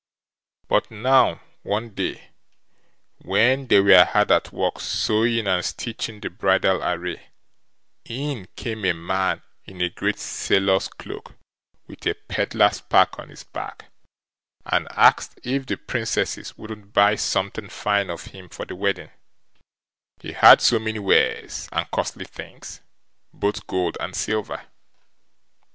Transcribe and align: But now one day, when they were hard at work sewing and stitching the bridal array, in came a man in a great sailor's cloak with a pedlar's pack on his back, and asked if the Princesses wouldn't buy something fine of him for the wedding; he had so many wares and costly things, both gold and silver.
But 0.67 0.89
now 0.89 1.41
one 1.61 1.89
day, 1.91 2.31
when 3.19 3.67
they 3.67 3.79
were 3.81 4.03
hard 4.03 4.31
at 4.31 4.51
work 4.51 4.79
sewing 4.79 5.45
and 5.45 5.63
stitching 5.63 6.21
the 6.21 6.31
bridal 6.31 6.83
array, 6.83 7.27
in 8.05 8.47
came 8.55 8.83
a 8.85 8.93
man 8.93 9.43
in 9.65 9.79
a 9.79 9.89
great 9.91 10.17
sailor's 10.17 10.87
cloak 10.87 11.35
with 11.85 12.03
a 12.07 12.15
pedlar's 12.15 12.81
pack 12.81 13.19
on 13.19 13.29
his 13.29 13.43
back, 13.43 13.91
and 14.65 14.87
asked 14.89 15.39
if 15.43 15.67
the 15.67 15.77
Princesses 15.77 16.57
wouldn't 16.57 16.93
buy 16.93 17.13
something 17.13 17.69
fine 17.69 18.09
of 18.09 18.23
him 18.33 18.49
for 18.49 18.65
the 18.65 18.75
wedding; 18.75 19.11
he 20.19 20.31
had 20.31 20.61
so 20.61 20.79
many 20.79 20.97
wares 20.97 21.69
and 21.71 21.91
costly 21.91 22.25
things, 22.25 22.81
both 23.31 23.67
gold 23.67 23.97
and 23.99 24.15
silver. 24.15 24.63